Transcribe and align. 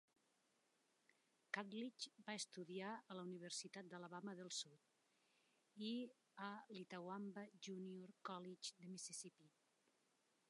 Catledge 1.57 2.13
va 2.29 2.33
estudiar 2.37 2.93
a 2.93 3.17
la 3.19 3.25
Universitat 3.27 3.91
d'Alabama 3.91 4.33
del 4.39 4.49
Sud 4.61 5.83
i 5.89 5.91
a 6.45 6.47
l'Itawamba 6.77 7.43
Junior 7.67 8.15
College 8.31 8.73
de 8.81 8.89
Mississippi. 8.95 9.51